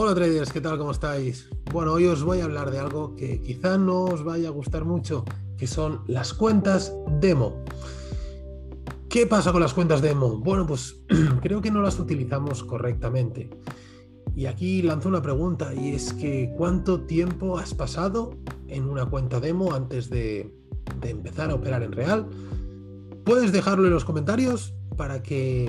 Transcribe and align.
Hola 0.00 0.14
traders, 0.14 0.52
¿qué 0.52 0.60
tal? 0.60 0.78
¿Cómo 0.78 0.92
estáis? 0.92 1.50
Bueno, 1.72 1.94
hoy 1.94 2.06
os 2.06 2.22
voy 2.22 2.38
a 2.38 2.44
hablar 2.44 2.70
de 2.70 2.78
algo 2.78 3.16
que 3.16 3.40
quizá 3.40 3.78
no 3.78 4.04
os 4.04 4.22
vaya 4.22 4.46
a 4.46 4.52
gustar 4.52 4.84
mucho, 4.84 5.24
que 5.56 5.66
son 5.66 6.02
las 6.06 6.32
cuentas 6.32 6.94
demo. 7.18 7.64
¿Qué 9.08 9.26
pasa 9.26 9.50
con 9.50 9.60
las 9.60 9.74
cuentas 9.74 10.00
demo? 10.00 10.38
Bueno, 10.38 10.68
pues 10.68 11.00
creo 11.42 11.60
que 11.60 11.72
no 11.72 11.82
las 11.82 11.98
utilizamos 11.98 12.62
correctamente. 12.62 13.50
Y 14.36 14.46
aquí 14.46 14.82
lanzo 14.82 15.08
una 15.08 15.20
pregunta 15.20 15.74
y 15.74 15.96
es 15.96 16.12
que 16.12 16.54
¿cuánto 16.56 17.00
tiempo 17.00 17.58
has 17.58 17.74
pasado 17.74 18.36
en 18.68 18.88
una 18.88 19.04
cuenta 19.06 19.40
demo 19.40 19.74
antes 19.74 20.08
de, 20.10 20.54
de 21.00 21.10
empezar 21.10 21.50
a 21.50 21.56
operar 21.56 21.82
en 21.82 21.90
real? 21.90 22.28
Puedes 23.24 23.50
dejarlo 23.50 23.88
en 23.88 23.94
los 23.94 24.04
comentarios 24.04 24.76
para 24.96 25.24
que 25.24 25.68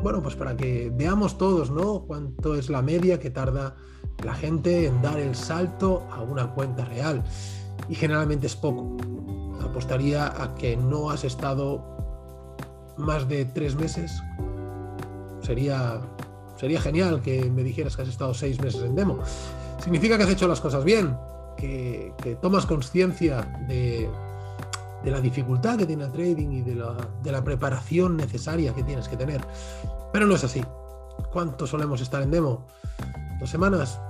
bueno, 0.00 0.22
pues 0.22 0.36
para 0.36 0.56
que 0.56 0.90
veamos 0.94 1.38
todos, 1.38 1.70
¿no? 1.70 2.02
Cuánto 2.02 2.54
es 2.54 2.70
la 2.70 2.82
media 2.82 3.18
que 3.20 3.30
tarda 3.30 3.76
la 4.24 4.34
gente 4.34 4.86
en 4.86 5.00
dar 5.02 5.18
el 5.18 5.34
salto 5.34 6.06
a 6.10 6.22
una 6.22 6.52
cuenta 6.52 6.84
real. 6.84 7.22
Y 7.88 7.94
generalmente 7.94 8.46
es 8.46 8.56
poco. 8.56 8.96
Apostaría 9.62 10.26
a 10.26 10.54
que 10.54 10.76
no 10.76 11.10
has 11.10 11.24
estado 11.24 11.84
más 12.96 13.28
de 13.28 13.44
tres 13.44 13.74
meses. 13.76 14.22
Sería, 15.42 16.00
sería 16.56 16.80
genial 16.80 17.22
que 17.22 17.50
me 17.50 17.62
dijeras 17.62 17.96
que 17.96 18.02
has 18.02 18.08
estado 18.08 18.34
seis 18.34 18.60
meses 18.60 18.82
en 18.82 18.94
demo. 18.94 19.18
Significa 19.82 20.16
que 20.16 20.24
has 20.24 20.30
hecho 20.30 20.46
las 20.46 20.60
cosas 20.60 20.84
bien, 20.84 21.16
que, 21.56 22.12
que 22.22 22.36
tomas 22.36 22.66
conciencia 22.66 23.42
de, 23.66 24.08
de 25.04 25.10
la 25.10 25.20
dificultad 25.20 25.78
que 25.78 25.86
tiene 25.86 26.04
el 26.04 26.12
trading 26.12 26.48
y 26.48 26.62
de 26.62 26.74
la, 27.32 27.44
preparación 27.44 28.16
necesaria 28.16 28.74
que 28.74 28.82
tienes 28.82 29.08
que 29.08 29.16
tener. 29.16 29.40
Pero 30.12 30.26
no 30.26 30.34
es 30.34 30.44
así. 30.44 30.62
¿Cuánto 31.32 31.66
solemos 31.66 32.00
estar 32.00 32.22
en 32.22 32.30
demo? 32.30 32.66
¿Dos 33.38 33.50
semanas? 33.50 34.00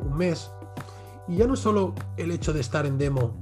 ¿Un 0.00 0.16
mes? 0.16 0.50
Y 1.26 1.36
ya 1.36 1.46
no 1.46 1.54
es 1.54 1.60
solo 1.60 1.94
el 2.16 2.30
hecho 2.30 2.52
de 2.52 2.60
estar 2.60 2.86
en 2.86 2.98
demo, 2.98 3.34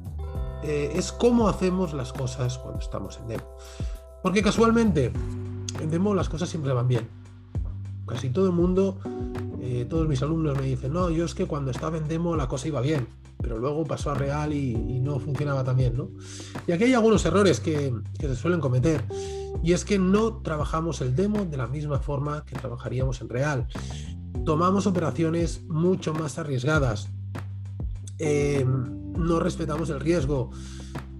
eh, 0.62 0.92
es 0.94 1.12
cómo 1.12 1.48
hacemos 1.48 1.92
las 1.92 2.12
cosas 2.12 2.58
cuando 2.58 2.80
estamos 2.80 3.18
en 3.18 3.28
demo. 3.28 3.44
Porque 4.22 4.42
casualmente, 4.42 5.12
en 5.80 5.90
demo 5.90 6.14
las 6.14 6.28
cosas 6.28 6.48
siempre 6.48 6.72
van 6.72 6.88
bien. 6.88 7.08
Casi 8.06 8.30
todo 8.30 8.46
el 8.46 8.52
mundo, 8.52 8.98
eh, 9.60 9.86
todos 9.88 10.08
mis 10.08 10.22
alumnos 10.22 10.58
me 10.58 10.64
dicen, 10.64 10.92
no, 10.92 11.10
yo 11.10 11.24
es 11.24 11.34
que 11.34 11.46
cuando 11.46 11.70
estaba 11.70 11.96
en 11.96 12.08
demo 12.08 12.36
la 12.36 12.48
cosa 12.48 12.68
iba 12.68 12.80
bien 12.80 13.06
pero 13.46 13.60
luego 13.60 13.84
pasó 13.84 14.10
a 14.10 14.14
real 14.14 14.52
y, 14.52 14.74
no 14.74 15.20
funcionaba 15.20 15.62
tan 15.62 15.76
bien, 15.76 15.96
¿no? 15.96 16.10
Y 16.66 16.72
aquí 16.72 16.82
hay 16.82 16.94
algunos 16.94 17.24
errores 17.26 17.60
que, 17.60 17.94
se 18.18 18.34
suelen 18.34 18.58
cometer, 18.58 19.04
y 19.62 19.72
es 19.72 19.84
que 19.84 20.00
no 20.00 20.38
trabajamos 20.38 21.00
el 21.00 21.14
demo 21.14 21.44
de 21.44 21.56
la 21.56 21.68
misma 21.68 22.00
forma 22.00 22.44
que 22.44 22.56
trabajaríamos 22.56 23.20
en 23.20 23.28
real. 23.28 23.68
Tomamos 24.44 24.88
operaciones 24.88 25.62
mucho 25.68 26.12
más 26.12 26.38
arriesgadas, 26.38 27.08
em, 28.18 29.12
no 29.12 29.38
respetamos 29.38 29.90
el 29.90 30.00
riesgo, 30.00 30.50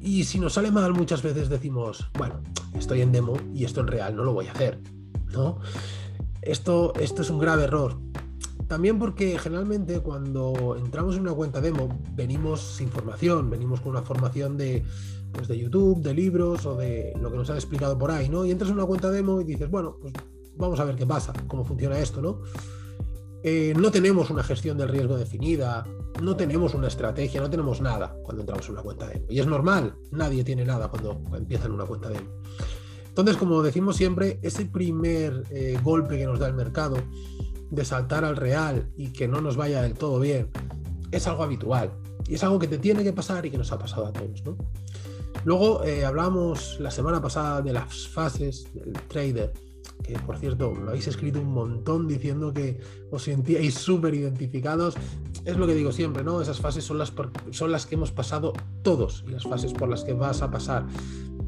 y 0.01 0.25
si 0.25 0.41
nos 0.41 0.55
sale 0.55 0.73
mal 0.73 0.95
muchas 0.95 1.23
veces 1.23 1.49
decimos, 1.49 2.11
bueno, 2.19 2.41
estoy 2.77 3.03
en 3.03 3.13
demo 3.13 3.35
y 3.55 3.65
esto 3.65 3.83
en 3.83 3.87
real 3.87 4.17
no 4.17 4.25
lo 4.25 4.33
voy 4.33 4.49
a 4.49 4.53
hacer, 4.53 4.81
¿no? 5.33 5.61
Esto, 6.43 6.93
esto 6.99 7.23
es 7.23 7.31
un 7.31 7.39
grave 7.39 7.63
error 7.65 7.97
también 8.69 8.99
porque 8.99 9.39
generalmente 9.39 10.01
cuando 10.01 10.77
entramos 10.77 11.15
en 11.17 11.23
una 11.23 11.33
cuenta 11.33 11.61
demo 11.61 11.89
venimos 12.13 12.61
sin 12.61 12.89
formación, 12.89 13.51
venimos 13.51 13.81
con 13.81 13.91
una 13.91 14.03
formación 14.03 14.57
de, 14.57 14.85
pues 15.33 15.49
de 15.49 15.59
YouTube, 15.59 16.03
de 16.03 16.15
libros 16.15 16.67
o 16.67 16.77
de 16.77 17.13
lo 17.21 17.31
que 17.31 17.37
nos 17.37 17.51
han 17.51 17.57
explicado 17.57 17.97
por 17.99 18.11
ahí, 18.11 18.29
¿no? 18.29 18.45
Y 18.45 18.51
entras 18.51 18.71
en 18.71 18.77
una 18.77 18.87
cuenta 18.87 19.11
demo 19.11 19.41
y 19.41 19.45
dices, 19.45 19.71
bueno, 19.71 19.97
pues 20.01 20.13
vamos 20.57 20.81
a 20.81 20.85
ver 20.85 20.97
qué 20.97 21.07
pasa, 21.07 21.33
cómo 21.47 21.65
funciona 21.65 21.99
esto, 21.99 22.21
¿no? 22.21 22.41
Eh, 23.43 23.75
no 23.79 23.93
tenemos 23.93 24.31
una 24.31 24.43
gestión 24.43 24.77
del 24.77 24.89
riesgo 24.89 25.17
definida, 25.17 25.87
no 26.21 26.35
tenemos 26.35 26.75
una 26.75 26.89
estrategia, 26.89 27.41
no 27.41 27.49
tenemos 27.49 27.81
nada 27.81 28.17
cuando 28.25 28.43
entramos 28.43 28.67
en 28.67 28.73
una 28.73 28.83
cuenta 28.83 29.07
demo. 29.07 29.27
Y 29.29 29.39
es 29.39 29.47
normal, 29.47 29.95
nadie 30.11 30.43
tiene 30.43 30.65
nada 30.65 30.89
cuando 30.89 31.23
empieza 31.37 31.67
en 31.67 31.73
una 31.73 31.85
cuenta 31.85 32.09
demo. 32.09 32.29
Entonces, 33.07 33.37
como 33.37 33.63
decimos 33.63 33.97
siempre, 33.97 34.39
ese 34.43 34.67
primer 34.67 35.45
eh, 35.51 35.79
golpe 35.83 36.19
que 36.19 36.27
nos 36.27 36.39
da 36.39 36.49
el 36.49 36.55
mercado 36.55 36.97
de 37.71 37.85
saltar 37.85 38.25
al 38.25 38.37
real 38.37 38.91
y 38.97 39.13
que 39.13 39.29
no 39.29 39.41
nos 39.41 39.57
vaya 39.57 39.83
del 39.83 39.95
todo 39.95 40.21
bien, 40.21 40.49
es 41.11 41.27
algo 41.27 41.43
habitual. 41.43 41.93
Y 42.29 42.35
es 42.35 42.45
algo 42.45 42.59
que 42.59 42.67
te 42.69 42.79
tiene 42.79 43.05
que 43.05 43.13
pasar 43.13 43.47
y 43.47 43.51
que 43.51 43.59
nos 43.59 43.71
ha 43.73 43.79
pasado 43.79 44.07
a 44.07 44.13
todos. 44.13 44.45
¿no? 44.45 44.57
Luego 45.45 45.85
eh, 45.85 46.05
hablamos 46.05 46.79
la 46.81 46.91
semana 46.91 47.23
pasada 47.23 47.63
de 47.63 47.73
las 47.73 48.09
fases 48.09 48.67
del 48.75 48.93
trader, 49.07 49.53
que 50.03 50.19
por 50.19 50.39
cierto 50.39 50.73
me 50.73 50.89
habéis 50.89 51.07
escrito 51.07 51.41
un 51.41 51.53
montón 51.53 52.09
diciendo 52.09 52.53
que 52.53 52.81
os 53.13 53.23
sentíais 53.23 53.75
súper 53.75 54.15
identificados. 54.15 54.95
Es 55.45 55.57
lo 55.57 55.69
que 55.69 55.75
digo 55.75 55.93
siempre, 55.93 56.25
¿no? 56.25 56.43
Esas 56.43 56.61
fases 56.61 56.83
son 56.83 56.99
las, 56.99 57.13
son 57.53 57.71
las 57.71 57.87
que 57.87 57.95
hemos 57.95 58.11
pasado 58.11 58.53
todos 58.83 59.23
y 59.29 59.31
las 59.31 59.45
fases 59.45 59.73
por 59.73 59.89
las 59.89 60.03
que 60.03 60.15
vas 60.15 60.43
a 60.43 60.51
pasar. 60.51 60.85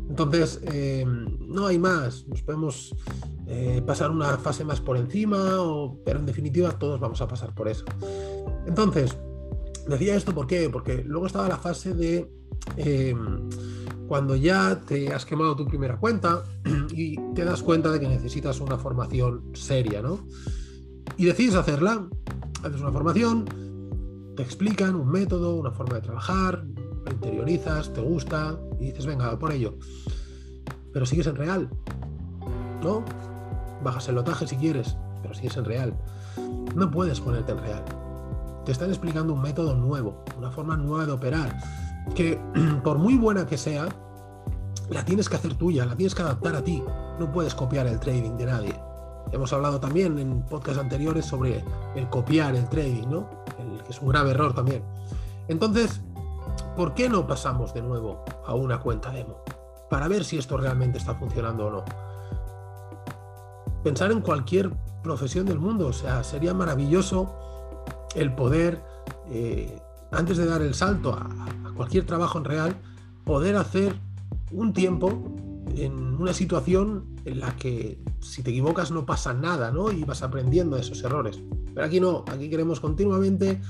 Entonces, 0.09 0.61
eh, 0.65 1.05
no 1.07 1.67
hay 1.67 1.79
más. 1.79 2.27
Nos 2.29 2.43
podemos 2.43 2.95
eh, 3.47 3.83
pasar 3.87 4.11
una 4.11 4.37
fase 4.39 4.65
más 4.65 4.81
por 4.81 4.97
encima, 4.97 5.61
o, 5.63 5.99
pero 6.05 6.19
en 6.19 6.27
definitiva 6.27 6.79
todos 6.79 6.99
vamos 7.01 7.21
a 7.21 7.29
pasar 7.29 7.55
por 7.55 7.69
eso. 7.69 7.85
Entonces, 8.67 9.17
decía 9.89 10.17
esto 10.17 10.35
¿por 10.35 10.47
qué? 10.47 10.69
Porque 10.71 11.03
luego 11.05 11.27
estaba 11.27 11.49
la 11.49 11.57
fase 11.57 11.95
de 11.95 12.31
eh, 12.77 13.15
cuando 14.07 14.37
ya 14.37 14.81
te 14.87 15.13
has 15.13 15.25
quemado 15.25 15.57
tu 15.57 15.67
primera 15.67 15.99
cuenta 15.99 16.45
y 16.91 17.17
te 17.35 17.45
das 17.45 17.63
cuenta 17.63 17.91
de 17.91 18.01
que 18.01 18.09
necesitas 18.09 18.61
una 18.61 18.79
formación 18.79 19.45
seria, 19.55 20.03
¿no? 20.03 20.27
Y 21.17 21.27
decides 21.27 21.55
hacerla, 21.55 22.09
haces 22.63 22.81
una 22.81 22.93
formación, 22.93 23.45
te 24.37 24.43
explican 24.43 24.95
un 24.95 25.11
método, 25.11 25.57
una 25.57 25.73
forma 25.73 25.97
de 25.97 26.03
trabajar, 26.03 26.65
interiorizas, 27.11 27.93
te 27.93 28.01
gusta 28.01 28.59
y 28.79 28.87
dices, 28.87 29.07
venga, 29.07 29.39
por 29.39 29.53
ello. 29.53 29.75
Pero 30.93 31.07
sigues 31.07 31.27
en 31.27 31.37
real, 31.37 31.69
¿no? 32.83 33.05
Bajas 33.83 34.09
el 34.09 34.17
lotaje 34.17 34.47
si 34.47 34.57
quieres, 34.57 34.97
pero 35.23 35.35
sigues 35.35 35.57
en 35.57 35.65
real. 35.65 35.95
No 36.75 36.91
puedes 36.91 37.21
ponerte 37.21 37.53
en 37.53 37.59
real. 37.59 37.85
Te 38.65 38.73
están 38.73 38.91
explicando 38.91 39.33
un 39.33 39.43
método 39.43 39.75
nuevo, 39.75 40.25
una 40.37 40.51
forma 40.51 40.77
nueva 40.77 41.07
de 41.07 41.13
operar, 41.13 41.59
que 42.15 42.41
por 42.85 42.99
muy 42.99 43.17
buena 43.17 43.47
que 43.47 43.57
sea, 43.57 43.89
la 44.91 45.05
tienes 45.05 45.29
que 45.29 45.37
hacer 45.37 45.55
tuya, 45.55 45.85
la 45.85 45.97
tienes 45.97 46.15
que 46.15 46.23
adaptar 46.23 46.57
a 46.57 46.63
ti. 46.65 46.83
No 47.19 47.31
puedes 47.31 47.55
copiar 47.55 47.87
el 47.87 47.99
trading 47.99 48.37
de 48.37 48.47
nadie. 48.47 48.75
Hemos 49.33 49.53
hablado 49.53 49.79
también 49.79 50.19
en 50.19 50.43
podcasts 50.43 50.81
anteriores 50.81 51.27
sobre 51.27 51.63
el 51.95 52.09
copiar 52.09 52.57
el 52.57 52.69
trading, 52.69 53.09
¿no? 53.09 53.29
Que 53.85 53.93
es 53.93 54.01
un 54.01 54.09
grave 54.09 54.31
error 54.31 54.55
también. 54.55 54.83
Entonces, 55.49 56.01
¿por 56.77 56.95
qué 56.95 57.09
no 57.09 57.27
pasamos 57.27 57.75
de 57.75 57.83
nuevo 57.83 58.25
a 58.47 58.55
una 58.55 58.81
cuenta 58.81 59.11
demo? 59.11 59.43
Para 59.91 60.09
ver 60.09 60.25
si 60.25 60.39
esto 60.39 60.57
realmente 60.57 60.99
está 60.99 61.15
funcionando 61.15 61.67
o 61.67 61.71
no. 61.71 61.85
Pensar 63.83 64.13
en 64.13 64.21
cualquier 64.21 64.71
profesión 65.03 65.47
del 65.47 65.59
mundo, 65.59 65.89
o 65.89 65.93
sea, 65.93 66.23
sería 66.25 66.53
maravilloso 66.53 67.35
el 68.15 68.35
poder, 68.35 68.83
eh, 69.31 69.81
antes 70.11 70.37
de 70.37 70.47
dar 70.47 70.63
el 70.63 70.75
salto 70.75 71.13
a, 71.13 71.29
a 71.69 71.73
cualquier 71.75 72.05
trabajo 72.05 72.39
en 72.39 72.45
real, 72.45 72.77
poder 73.25 73.57
hacer 73.57 73.95
un 74.51 74.73
tiempo 74.73 75.11
en 75.75 76.21
una 76.21 76.33
situación 76.33 77.17
en 77.25 77.41
la 77.41 77.55
que 77.57 77.99
si 78.21 78.43
te 78.43 78.51
equivocas 78.51 78.91
no 78.91 79.07
pasa 79.07 79.33
nada, 79.33 79.71
¿no? 79.71 79.93
Y 79.93 80.05
vas 80.05 80.23
aprendiendo 80.23 80.77
de 80.77 80.83
esos 80.83 81.03
errores. 81.03 81.41
Pero 81.75 81.87
aquí 81.87 82.01
no, 82.01 82.25
aquí 82.29 82.49
queremos 82.51 82.81
continuamente 82.81 83.61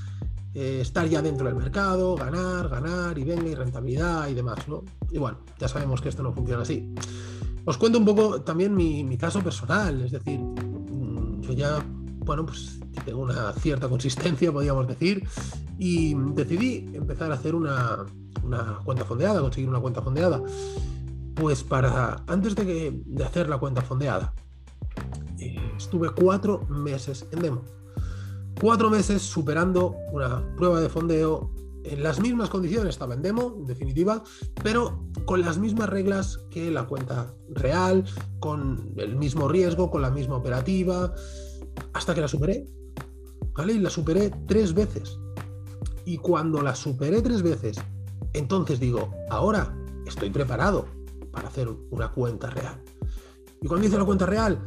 eh, 0.54 0.78
estar 0.80 1.06
ya 1.06 1.20
dentro 1.20 1.46
del 1.46 1.54
mercado, 1.54 2.16
ganar, 2.16 2.68
ganar 2.68 3.18
y 3.18 3.24
venga 3.24 3.48
y 3.48 3.54
rentabilidad 3.54 4.28
y 4.28 4.34
demás, 4.34 4.66
¿no? 4.66 4.82
Y 5.10 5.18
ya 5.58 5.68
sabemos 5.68 6.00
que 6.00 6.08
esto 6.08 6.22
no 6.22 6.32
funciona 6.32 6.62
así. 6.62 6.94
Os 7.64 7.76
cuento 7.76 7.98
un 7.98 8.06
poco 8.06 8.40
también 8.40 8.74
mi, 8.74 9.16
caso 9.18 9.42
personal, 9.42 10.00
es 10.00 10.12
decir, 10.12 10.40
mm, 10.40 11.42
yo 11.42 11.52
ya, 11.52 11.84
bueno, 12.24 12.46
pues 12.46 12.80
tengo 13.04 13.20
una 13.20 13.52
cierta 13.52 13.88
consistencia, 13.88 14.50
podríamos 14.50 14.88
decir, 14.88 15.22
y 15.78 16.14
decidí 16.14 16.90
empezar 16.94 17.30
a 17.30 17.34
hacer 17.34 17.54
una, 17.54 18.06
cuenta 18.84 19.04
fondeada, 19.04 19.40
conseguir 19.40 19.68
una 19.68 19.80
cuenta 19.80 20.00
fondeada. 20.00 20.42
Pues 21.34 21.62
para, 21.62 22.24
antes 22.26 22.56
de, 22.56 23.02
de 23.04 23.24
hacer 23.24 23.48
la 23.48 23.58
cuenta 23.58 23.82
fondeada, 23.82 24.32
eh, 25.38 25.56
estuve 25.76 26.10
cuatro 26.10 26.66
meses 26.68 27.26
en 27.32 27.42
demo 27.42 27.77
cuatro 28.60 28.90
meses 28.90 29.22
superando 29.22 29.96
una 30.12 30.44
prueba 30.56 30.80
de 30.80 30.88
fondeo 30.88 31.50
en 31.84 32.02
las 32.02 32.20
mismas 32.20 32.50
condiciones, 32.50 32.90
estaba 32.90 33.14
en 33.14 33.22
demo, 33.22 33.54
en 33.56 33.66
definitiva, 33.66 34.22
pero 34.62 35.04
con 35.24 35.40
las 35.40 35.58
mismas 35.58 35.88
reglas 35.88 36.40
que 36.50 36.70
la 36.70 36.86
cuenta 36.86 37.34
real, 37.48 38.04
con 38.40 38.92
el 38.96 39.16
mismo 39.16 39.48
riesgo, 39.48 39.90
con 39.90 40.02
la 40.02 40.10
misma 40.10 40.36
operativa, 40.36 41.14
hasta 41.92 42.14
que 42.14 42.20
la 42.20 42.28
superé. 42.28 42.66
¿Vale? 43.54 43.72
Y 43.72 43.78
la 43.78 43.90
superé 43.90 44.30
tres 44.46 44.74
veces. 44.74 45.18
Y 46.04 46.18
cuando 46.18 46.62
la 46.62 46.74
superé 46.74 47.22
tres 47.22 47.42
veces, 47.42 47.76
entonces 48.32 48.78
digo, 48.78 49.10
ahora 49.30 49.76
estoy 50.06 50.30
preparado 50.30 50.86
para 51.32 51.48
hacer 51.48 51.68
una 51.90 52.12
cuenta 52.12 52.50
real. 52.50 52.80
Y 53.60 53.66
cuando 53.66 53.86
hice 53.86 53.98
la 53.98 54.04
cuenta 54.04 54.26
real, 54.26 54.64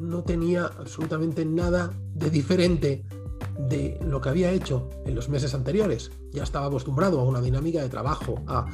no 0.00 0.24
tenía 0.24 0.64
absolutamente 0.64 1.44
nada 1.44 1.90
de 2.14 2.30
diferente 2.30 3.04
de 3.68 3.98
lo 4.04 4.20
que 4.20 4.28
había 4.28 4.50
hecho 4.50 4.88
en 5.04 5.14
los 5.14 5.28
meses 5.28 5.54
anteriores. 5.54 6.10
Ya 6.32 6.42
estaba 6.42 6.66
acostumbrado 6.66 7.20
a 7.20 7.24
una 7.24 7.40
dinámica 7.40 7.80
de 7.82 7.88
trabajo, 7.88 8.36
a, 8.46 8.66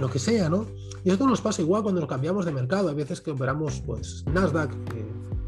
lo 0.00 0.10
que 0.10 0.18
sea, 0.18 0.48
¿no? 0.48 0.66
Y 1.04 1.10
esto 1.10 1.26
nos 1.26 1.40
pasa 1.40 1.62
igual 1.62 1.82
cuando 1.82 2.00
nos 2.00 2.08
cambiamos 2.08 2.44
de 2.44 2.52
mercado. 2.52 2.88
Hay 2.88 2.94
veces 2.94 3.20
que 3.20 3.30
operamos, 3.30 3.80
pues, 3.86 4.24
Nasdaq. 4.32 4.70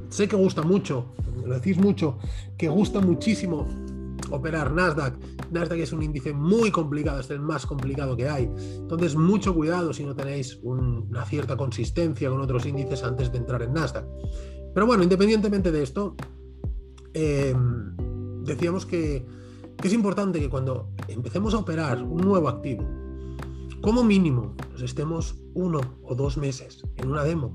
sé 0.08 0.28
que 0.28 0.36
gusta 0.36 0.62
mucho, 0.62 1.12
lo 1.44 1.54
decís 1.54 1.76
mucho, 1.76 2.18
que 2.56 2.68
gusta 2.68 3.00
muchísimo 3.00 3.66
operar 4.30 4.72
Nasdaq. 4.72 5.14
Nasdaq 5.50 5.80
es 5.80 5.92
un 5.92 6.02
índice 6.02 6.32
muy 6.32 6.70
complicado, 6.70 7.20
es 7.20 7.30
el 7.30 7.40
más 7.40 7.66
complicado 7.66 8.16
que 8.16 8.28
hay. 8.28 8.50
Entonces, 8.76 9.14
mucho 9.16 9.54
cuidado 9.54 9.92
si 9.92 10.04
no 10.04 10.14
tenéis 10.14 10.58
una 10.62 11.24
cierta 11.26 11.56
consistencia 11.56 12.30
con 12.30 12.40
otros 12.40 12.64
índices 12.66 13.02
antes 13.02 13.30
de 13.30 13.38
entrar 13.38 13.62
en 13.62 13.74
Nasdaq. 13.74 14.06
Pero 14.72 14.86
bueno, 14.86 15.02
independientemente 15.02 15.72
de 15.72 15.82
esto, 15.82 16.14
eh, 17.12 17.54
decíamos 18.44 18.86
que, 18.86 19.26
es 19.82 19.92
importante 19.94 20.40
que 20.40 20.50
cuando 20.50 20.88
empecemos 21.08 21.54
a 21.54 21.58
operar 21.58 22.02
un 22.02 22.18
nuevo 22.18 22.48
activo, 22.48 22.84
como 23.80 24.04
mínimo 24.04 24.54
estemos 24.84 25.36
uno 25.54 25.80
o 26.02 26.14
dos 26.14 26.36
meses 26.36 26.82
en 26.96 27.10
una 27.10 27.24
demo, 27.24 27.54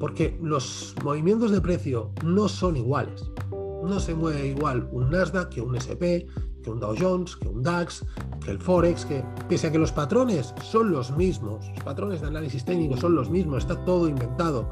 porque 0.00 0.38
los 0.42 0.94
movimientos 1.04 1.50
de 1.50 1.60
precio 1.60 2.12
no 2.24 2.48
son 2.48 2.76
iguales. 2.76 3.30
No 3.50 4.00
se 4.00 4.14
mueve 4.14 4.48
igual 4.48 4.88
un 4.92 5.10
Nasdaq 5.10 5.50
que 5.50 5.60
un 5.60 5.76
SP, 5.78 6.26
que 6.62 6.70
un 6.70 6.80
Dow 6.80 6.94
Jones, 6.98 7.36
que 7.36 7.48
un 7.48 7.62
DAX, 7.62 8.04
que 8.44 8.50
el 8.50 8.58
Forex, 8.58 9.06
que 9.06 9.24
pese 9.48 9.68
a 9.68 9.72
que 9.72 9.78
los 9.78 9.92
patrones 9.92 10.54
son 10.62 10.90
los 10.90 11.16
mismos, 11.16 11.66
los 11.68 11.84
patrones 11.84 12.20
de 12.20 12.26
análisis 12.26 12.64
técnico 12.64 12.96
son 12.96 13.14
los 13.14 13.30
mismos, 13.30 13.58
está 13.58 13.84
todo 13.84 14.08
inventado. 14.08 14.68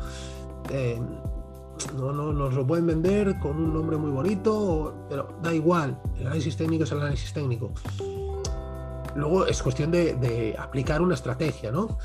Eh, 0.71 1.01
no, 1.97 2.13
no, 2.13 2.33
nos 2.33 2.55
lo 2.55 2.67
pueden 2.67 2.87
vender 2.87 3.39
con 3.39 3.57
un 3.57 3.75
nombre 3.75 3.97
muy 3.97 4.11
bonito, 4.11 5.07
pero 5.09 5.29
da 5.43 5.55
igual, 5.55 5.99
el 6.19 6.27
análisis 6.27 6.57
técnico 6.57 6.85
es 6.85 6.93
el 6.93 7.01
análisis 7.01 7.33
técnico. 7.33 7.73
Luego 9.15 9.47
es 9.47 9.63
cuestión 9.63 9.91
de, 9.91 10.55
aplicar 10.59 11.01
una 11.01 11.15
estrategia, 11.15 11.73
¿no? 11.73 11.99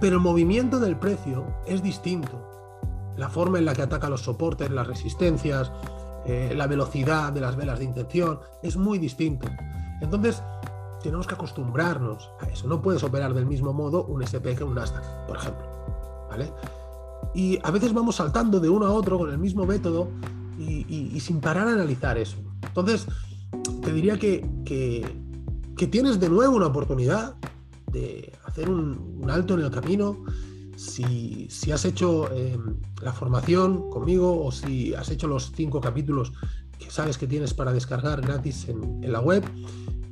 Pero 0.00 0.16
el 0.16 0.22
movimiento 0.22 0.80
del 0.80 0.96
precio 0.96 1.46
es 1.66 1.82
distinto. 1.82 3.12
La 3.16 3.28
forma 3.28 3.58
en 3.58 3.64
la 3.64 3.74
que 3.74 3.82
ataca 3.82 4.08
los 4.08 4.22
soportes, 4.22 4.70
las 4.70 4.86
resistencias, 4.86 5.70
eh, 6.26 6.52
la 6.56 6.66
velocidad 6.66 7.32
de 7.32 7.40
las 7.40 7.54
velas 7.54 7.78
de 7.78 7.84
intención, 7.84 8.40
es 8.62 8.76
muy 8.76 8.98
distinto. 8.98 9.46
Entonces, 10.00 10.42
tenemos 11.02 11.26
que 11.26 11.34
acostumbrarnos 11.34 12.32
a 12.40 12.46
eso. 12.46 12.66
No 12.66 12.82
puedes 12.82 13.04
operar 13.04 13.34
del 13.34 13.46
mismo 13.46 13.72
modo 13.72 14.04
un 14.04 14.22
SP 14.26 14.56
que 14.56 14.64
un 14.64 14.74
Nasdaq, 14.74 15.04
por 15.26 15.36
ejemplo. 15.36 15.66
¿Vale? 16.28 16.52
Y 17.34 17.58
a 17.62 17.70
veces 17.70 17.92
vamos 17.92 18.16
saltando 18.16 18.60
de 18.60 18.68
uno 18.68 18.86
a 18.86 18.92
otro 18.92 19.18
con 19.18 19.30
el 19.30 19.38
mismo 19.38 19.66
método 19.66 20.08
y, 20.58 21.18
sin 21.20 21.40
parar 21.40 21.68
a 21.68 21.72
analizar 21.72 22.16
eso. 22.16 22.36
Entonces, 22.62 23.06
te 23.82 23.92
diría 23.92 24.18
que, 24.18 24.46
que, 24.64 25.86
tienes 25.88 26.18
de 26.18 26.28
nuevo 26.28 26.56
una 26.56 26.68
oportunidad 26.68 27.34
de 27.92 28.32
hacer 28.44 28.70
un, 28.70 29.24
alto 29.28 29.54
en 29.54 29.60
el 29.60 29.70
camino. 29.70 30.24
Si, 30.76 31.46
si 31.50 31.70
has 31.70 31.84
hecho 31.84 32.32
em, 32.32 32.80
la 33.00 33.12
formación 33.12 33.90
conmigo 33.90 34.44
o 34.44 34.50
si 34.50 34.92
has 34.94 35.08
hecho 35.08 35.28
los 35.28 35.52
cinco 35.54 35.80
capítulos 35.80 36.32
que 36.78 36.90
sabes 36.90 37.16
que 37.16 37.28
tienes 37.28 37.54
para 37.54 37.72
descargar 37.72 38.20
gratis 38.20 38.68
en, 38.68 39.02
en 39.04 39.12
la 39.12 39.20
web, 39.20 39.44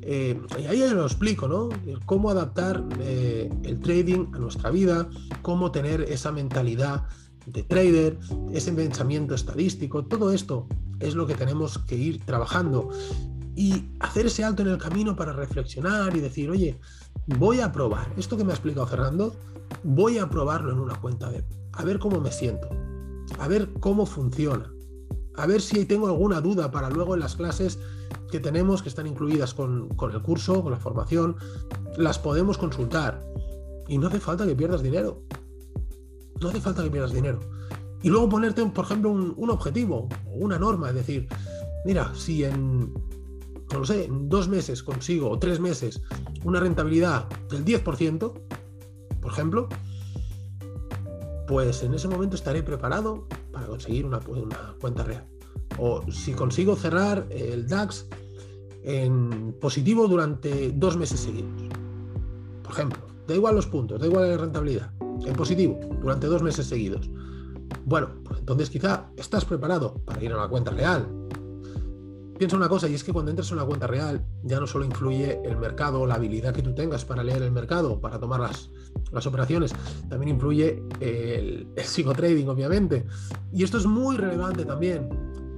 eh, 0.03 0.41
ahí 0.69 0.83
lo 0.91 1.05
explico, 1.05 1.47
¿no? 1.47 1.69
Cómo 2.07 2.31
adaptar 2.31 2.85
eh, 3.01 3.51
el 3.63 3.81
trading 3.81 4.27
a 4.35 4.39
nuestra 4.39 4.71
vida, 4.71 5.09
cómo 5.43 5.71
tener 5.71 6.03
esa 6.03 6.33
mentalidad 6.33 7.07
de 7.47 7.63
trader, 7.63 8.19
ese 8.53 8.73
pensamiento 8.73 9.35
estadístico, 9.35 10.05
todo 10.05 10.33
esto 10.33 10.67
es 11.01 11.15
lo 11.15 11.27
que 11.27 11.35
tenemos 11.35 11.79
que 11.79 11.97
ir 11.97 12.25
trabajando 12.25 12.91
y 13.55 13.85
hacer 14.01 14.27
ese 14.27 14.45
alto 14.45 14.63
en 14.63 14.69
el 14.69 14.79
camino 14.79 15.15
para 15.15 15.33
reflexionar 15.33 16.17
y 16.17 16.21
decir, 16.21 16.51
oye, 16.51 16.79
voy 17.39 17.61
a 17.61 17.71
probar 17.71 18.13
esto 18.17 18.37
que 18.37 18.45
me 18.45 18.53
ha 18.53 18.55
explicado 18.55 18.87
Fernando, 18.87 19.35
voy 19.85 20.19
a 20.19 20.29
probarlo 20.29 20.73
en 20.73 20.79
una 20.79 20.95
cuenta 21.01 21.29
web, 21.31 21.45
a 21.73 21.85
ver 21.85 21.99
cómo 21.99 22.21
me 22.21 22.33
siento, 22.33 22.69
a 23.39 23.49
ver 23.49 23.73
cómo 23.81 24.07
funciona, 24.07 24.73
a 25.37 25.47
ver 25.47 25.61
si 25.61 25.85
tengo 25.85 26.09
alguna 26.09 26.41
duda 26.41 26.71
para 26.71 26.91
luego 26.91 27.15
en 27.15 27.21
las 27.21 27.37
clases 27.37 27.79
que 28.33 28.41
tenemos, 28.41 28.83
que 28.83 28.89
están 28.89 29.07
incluidas 29.07 29.53
con, 29.53 29.91
el 30.11 30.23
curso, 30.23 30.63
con 30.63 30.73
la 30.73 30.79
formación, 30.79 31.37
las 31.99 32.19
podemos 32.19 32.57
consultar. 32.57 33.21
Y 33.89 33.99
no 33.99 34.07
hace 34.09 34.21
falta 34.21 34.47
que 34.47 34.57
pierdas 34.57 34.83
dinero. 34.83 35.23
No 36.41 36.49
hace 36.49 36.61
falta 36.61 36.83
que 36.83 36.91
pierdas 36.91 37.13
dinero. 37.13 37.41
Y 38.03 38.09
luego 38.09 38.31
ponerte, 38.31 38.65
por 38.65 38.87
ejemplo, 38.87 39.11
un, 39.11 39.51
objetivo 39.51 40.09
o 40.27 40.33
una 40.33 40.59
norma, 40.59 40.89
es 40.89 40.95
decir, 40.95 41.29
mira, 41.85 42.11
si 42.15 42.43
en, 42.43 42.95
no 43.71 43.79
lo 43.81 43.85
sé, 43.85 44.09
dos 44.11 44.49
meses 44.49 44.83
consigo, 44.83 45.29
o 45.29 45.39
tres 45.39 45.61
meses, 45.61 46.01
una 46.43 46.59
rentabilidad 46.59 47.29
del 47.51 47.67
10%, 47.67 48.33
por 49.21 49.31
ejemplo, 49.31 49.69
pues 51.47 51.83
en 51.83 51.93
ese 51.93 52.09
momento 52.09 52.35
estaré 52.35 52.63
preparado 52.63 53.29
para 53.53 53.67
conseguir 53.67 54.07
una, 54.07 54.21
una 54.27 54.75
cuenta 54.81 55.05
real. 55.05 55.27
O 55.79 56.03
si 56.11 56.33
consigo 56.33 56.77
cerrar 56.77 57.27
el 57.31 57.67
DAX 57.67 58.07
en 58.85 59.55
positivo 59.61 60.09
durante 60.09 60.73
dos 60.73 60.97
meses 60.97 61.21
seguidos. 61.21 61.51
Por 62.63 62.73
ejemplo, 62.73 63.01
da 63.27 63.35
igual 63.35 63.55
los 63.55 63.67
puntos, 63.67 64.01
da 64.01 64.07
igual 64.07 64.31
la 64.31 64.37
rentabilidad, 64.37 64.93
en 65.25 65.35
positivo 65.35 65.79
durante 66.01 66.27
dos 66.27 66.43
meses 66.43 66.67
seguidos. 66.67 67.09
Bueno, 67.85 68.09
pues 68.25 68.41
entonces 68.41 68.71
quizá 68.71 69.11
estás 69.17 69.45
preparado 69.45 69.95
para 70.05 70.23
ir 70.23 70.33
a 70.33 70.37
una 70.37 70.49
cuenta 70.49 70.71
real. 70.71 71.09
Piensa 72.39 72.57
una 72.57 72.69
cosa, 72.69 72.89
y 72.89 72.95
es 72.95 73.05
que 73.05 73.13
cuando 73.13 73.31
entras 73.31 73.51
en 73.51 73.59
una 73.59 73.67
cuenta 73.67 73.87
real, 73.87 74.25
ya 74.43 74.59
no 74.59 74.67
solo 74.67 74.85
influye 74.85 75.41
el 75.45 75.57
mercado 75.59 76.07
la 76.07 76.15
habilidad 76.15 76.53
que 76.53 76.63
tú 76.63 76.75
tengas 76.75 77.05
para 77.05 77.23
leer 77.23 77.43
el 77.43 77.53
mercado, 77.53 78.01
para 78.01 78.19
tomar 78.19 78.41
las, 78.41 78.71
las 79.13 79.27
operaciones, 79.27 79.73
también 80.09 80.31
influye 80.31 80.83
el, 80.99 81.69
el 81.77 81.85
psicotrading, 81.85 82.49
obviamente. 82.49 83.07
Y 83.53 83.63
esto 83.63 83.79
es 83.79 83.87
muy 83.87 84.17
relevante 84.17 84.65
también, 84.65 85.09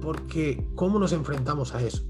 porque 0.01 0.67
¿cómo 0.75 0.99
nos 0.99 1.13
enfrentamos 1.13 1.73
a 1.73 1.81
eso? 1.81 2.03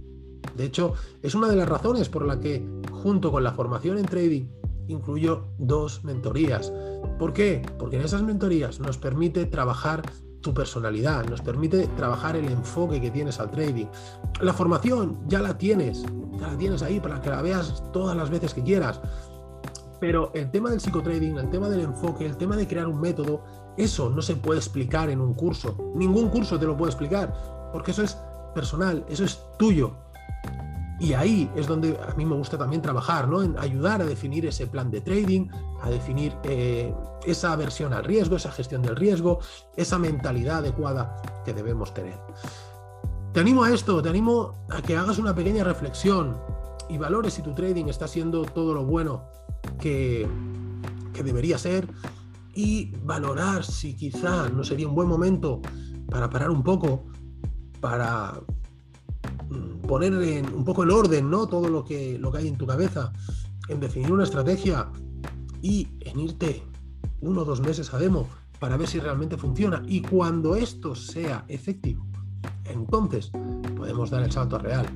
De 0.55 0.65
hecho, 0.65 0.93
es 1.21 1.35
una 1.35 1.47
de 1.47 1.55
las 1.55 1.67
razones 1.67 2.09
por 2.09 2.25
la 2.25 2.39
que, 2.39 2.65
junto 2.91 3.31
con 3.31 3.43
la 3.43 3.51
formación 3.51 3.97
en 3.97 4.05
trading, 4.05 4.45
incluyo 4.87 5.47
dos 5.57 6.03
mentorías. 6.03 6.71
¿Por 7.19 7.33
qué? 7.33 7.61
Porque 7.77 7.97
en 7.97 8.03
esas 8.03 8.23
mentorías 8.23 8.79
nos 8.79 8.97
permite 8.97 9.45
trabajar 9.45 10.03
tu 10.41 10.53
personalidad, 10.53 11.25
nos 11.25 11.41
permite 11.41 11.87
trabajar 11.97 12.35
el 12.35 12.45
enfoque 12.45 13.01
que 13.01 13.09
tienes 13.09 13.39
al 13.39 13.49
trading. 13.49 13.87
La 14.41 14.53
formación 14.53 15.19
ya 15.27 15.41
la 15.41 15.57
tienes, 15.57 16.03
ya 16.39 16.47
la 16.47 16.57
tienes 16.57 16.83
ahí 16.83 16.99
para 16.99 17.19
que 17.19 17.31
la 17.31 17.41
veas 17.41 17.83
todas 17.91 18.15
las 18.15 18.29
veces 18.29 18.53
que 18.53 18.63
quieras. 18.63 19.01
Pero 19.99 20.31
el 20.35 20.51
tema 20.51 20.69
del 20.69 20.81
psicotrading, 20.81 21.37
el 21.37 21.49
tema 21.49 21.67
del 21.67 21.81
enfoque, 21.81 22.25
el 22.25 22.37
tema 22.37 22.55
de 22.55 22.67
crear 22.67 22.85
un 22.85 23.01
método, 23.01 23.43
eso 23.77 24.09
no 24.09 24.21
se 24.21 24.35
puede 24.35 24.59
explicar 24.59 25.09
en 25.09 25.19
un 25.19 25.33
curso. 25.33 25.75
Ningún 25.95 26.29
curso 26.29 26.59
te 26.59 26.65
lo 26.65 26.77
puede 26.77 26.91
explicar, 26.91 27.33
porque 27.75 27.91
eso 27.91 28.03
es 28.03 28.17
personal, 28.53 29.05
eso 29.09 29.25
es 29.25 29.37
tuyo. 29.59 29.97
Y 30.97 31.11
ahí 31.11 31.51
es 31.57 31.67
donde 31.67 31.99
a 32.07 32.15
mí 32.15 32.25
me 32.25 32.33
gusta 32.33 32.57
también 32.57 32.81
trabajar, 32.81 33.27
¿no? 33.27 33.43
En 33.43 33.59
ayudar 33.59 34.01
a 34.01 34.05
definir 34.05 34.45
ese 34.45 34.65
plan 34.65 34.89
de 34.89 35.01
trading, 35.01 35.49
a 35.81 35.89
definir 35.89 36.33
eh, 36.43 36.95
esa 37.25 37.51
aversión 37.51 37.91
al 37.91 38.05
riesgo, 38.05 38.37
esa 38.37 38.49
gestión 38.53 38.81
del 38.81 38.95
riesgo, 38.95 39.39
esa 39.75 39.99
mentalidad 39.99 40.59
adecuada 40.59 41.21
que 41.43 41.53
debemos 41.53 41.93
tener. 41.93 42.17
Te 43.33 43.41
animo 43.41 43.65
a 43.65 43.73
esto, 43.73 44.01
te 44.01 44.07
animo 44.07 44.53
a 44.69 44.81
que 44.81 44.95
hagas 44.95 45.17
una 45.17 45.35
pequeña 45.35 45.65
reflexión 45.65 46.37
y 46.87 46.97
valores 46.97 47.33
si 47.33 47.41
tu 47.41 47.53
trading 47.53 47.87
está 47.87 48.07
siendo 48.07 48.43
todo 48.45 48.73
lo 48.73 48.85
bueno 48.85 49.25
que, 49.81 50.25
que 51.13 51.23
debería 51.23 51.57
ser 51.57 51.89
y 52.53 52.95
valorar 53.03 53.65
si 53.65 53.97
quizá 53.97 54.47
no 54.47 54.63
sería 54.63 54.87
un 54.87 54.95
buen 54.95 55.09
momento 55.09 55.61
para 56.09 56.29
parar 56.29 56.51
un 56.51 56.63
poco, 56.63 57.07
para 57.85 58.41
poner 59.87 60.11
en, 60.13 60.51
un 60.51 60.65
poco 60.65 60.81
en 60.81 60.89
orden 60.89 61.29
¿no? 61.29 61.45
todo 61.45 61.69
lo 61.69 61.85
que, 61.85 62.17
lo 62.17 62.31
que 62.31 62.39
hay 62.39 62.47
en 62.47 62.57
tu 62.57 62.65
cabeza, 62.65 63.13
en 63.69 63.79
definir 63.79 64.11
una 64.11 64.23
estrategia 64.23 64.89
y 65.61 65.87
en 65.99 66.19
irte 66.19 66.63
uno 67.21 67.41
o 67.41 67.45
dos 67.45 67.61
meses 67.61 67.93
a 67.93 67.99
demo 67.99 68.27
para 68.57 68.75
ver 68.75 68.87
si 68.87 68.99
realmente 68.99 69.37
funciona. 69.37 69.83
Y 69.85 70.01
cuando 70.01 70.55
esto 70.55 70.95
sea 70.95 71.45
efectivo, 71.47 72.03
entonces 72.63 73.29
podemos 73.77 74.09
dar 74.09 74.23
el 74.23 74.31
salto 74.31 74.57
real. 74.57 74.87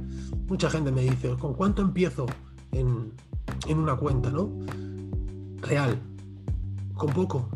Mucha 0.47 0.67
gente 0.71 0.91
me 0.91 1.01
dice, 1.01 1.35
¿con 1.37 1.53
cuánto 1.53 1.83
empiezo 1.83 2.25
en, 2.71 3.13
en 3.67 3.77
una 3.77 3.97
cuenta? 3.97 4.31
¿no? 4.31 4.49
Real. 5.61 6.01
Con 6.95 7.13
poco. 7.13 7.49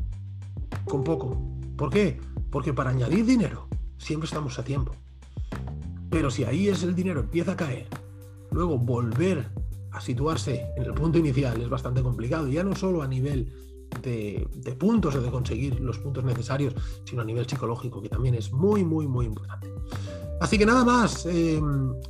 Con 0.85 1.03
poco. 1.03 1.41
¿Por 1.75 1.89
qué? 1.89 2.21
Porque 2.51 2.71
para 2.71 2.91
añadir 2.91 3.25
dinero 3.25 3.67
siempre 3.97 4.27
estamos 4.27 4.59
a 4.59 4.63
tiempo. 4.63 4.93
Pero 6.13 6.29
si 6.29 6.43
ahí 6.43 6.67
es 6.67 6.83
el 6.83 6.93
dinero 6.93 7.21
empieza 7.21 7.53
a 7.53 7.57
caer, 7.57 7.87
luego 8.51 8.77
volver 8.77 9.49
a 9.91 9.99
situarse 9.99 10.67
en 10.77 10.83
el 10.83 10.93
punto 10.93 11.17
inicial 11.17 11.59
es 11.59 11.67
bastante 11.67 12.03
complicado, 12.03 12.47
ya 12.47 12.63
no 12.63 12.75
solo 12.75 13.01
a 13.01 13.07
nivel 13.07 13.51
de, 14.03 14.47
puntos 14.77 15.15
o 15.15 15.21
de 15.21 15.31
conseguir 15.31 15.79
los 15.79 15.97
puntos 15.97 16.23
necesarios, 16.23 16.75
sino 17.03 17.23
a 17.23 17.25
nivel 17.25 17.47
psicológico, 17.47 17.99
que 17.99 18.09
también 18.09 18.35
es 18.35 18.51
muy, 18.51 18.83
muy, 18.83 19.07
muy 19.07 19.25
importante. 19.25 19.73
Así 20.39 20.59
que 20.59 20.67
nada 20.67 20.85
más, 20.85 21.25
eh, 21.25 21.59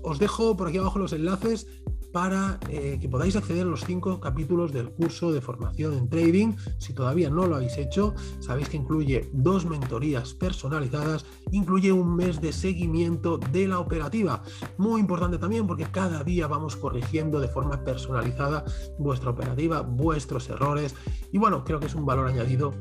os 0.02 0.20
dejo 0.20 0.58
por 0.58 0.68
aquí 0.68 0.80
abajo 0.80 1.00
los 1.00 1.14
enlaces 1.14 1.66
para 2.14 2.60
eh, 2.70 3.00
que 3.02 3.10
podáis 3.10 3.36
acceder 3.36 3.64
a 3.64 3.70
los 3.70 3.84
cinco 3.84 4.20
capítulos 4.20 4.72
del 4.72 4.92
curso 4.92 5.34
de 5.34 5.42
formación 5.42 5.94
en 5.96 6.08
trading. 6.08 6.54
Si 6.78 6.94
todavía 6.94 7.30
no 7.30 7.48
lo 7.48 7.56
habéis 7.56 7.78
hecho, 7.78 8.14
sabéis 8.40 8.70
que 8.70 8.78
incluye 8.78 9.30
dos 9.34 9.66
mentorías 9.66 10.34
personalizadas, 10.36 11.26
incluye 11.52 11.92
un 11.92 12.16
mes 12.16 12.40
de 12.40 12.54
seguimiento 12.54 13.40
de 13.52 13.68
la 13.68 13.80
operativa. 13.80 14.44
Muy 14.78 15.02
importante 15.02 15.40
también 15.40 15.66
porque 15.66 15.86
cada 15.86 16.24
día 16.24 16.46
vamos 16.46 16.76
corrigiendo 16.76 17.40
de 17.40 17.48
forma 17.48 17.84
personalizada 17.84 18.64
vuestra 19.00 19.32
operativa, 19.32 19.82
vuestros 19.82 20.48
errores. 20.50 20.96
Y 21.32 21.40
bueno, 21.40 21.64
creo 21.64 21.80
que 21.80 21.88
es 21.88 21.96
un 21.96 22.06
valor 22.06 22.28
añadido 22.28 22.74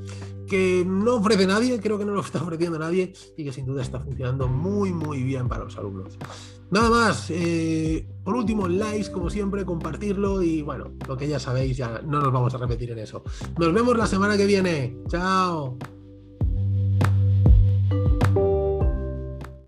que 0.53 0.85
no 0.87 1.15
ofrece 1.15 1.47
nadie, 1.47 1.81
creo 1.81 1.99
que 1.99 2.05
no 2.05 2.13
lo 2.13 2.21
está 2.21 2.43
ofreciendo 2.43 2.79
nadie 2.79 3.15
y 3.39 3.43
que 3.43 3.53
sin 3.55 3.65
duda 3.65 3.81
está 3.81 4.01
funcionando 4.01 4.49
muy 4.49 4.93
muy 4.93 5.23
bien 5.23 5.49
para 5.49 5.65
los 5.65 5.79
alumnos. 5.79 6.19
Nada 6.71 6.91
más, 6.91 7.31
eh, 7.31 8.07
por 8.23 8.35
último, 8.35 8.69
likes, 8.69 9.11
como 9.11 9.31
siempre, 9.31 9.65
compartirlo 9.65 10.43
y 10.43 10.61
bueno, 10.61 10.93
lo 11.09 11.17
que 11.17 11.27
ya 11.27 11.39
sabéis, 11.39 11.79
ya 11.79 12.03
no 12.05 12.21
nos 12.21 12.31
vamos 12.31 12.53
a 12.55 12.59
repetir 12.59 12.91
en 12.91 12.99
eso. 12.99 13.23
Nos 13.59 13.73
vemos 13.73 13.97
la 13.97 14.07
semana 14.07 14.37
que 14.37 14.45
viene. 14.45 14.95
Chao. 15.09 15.79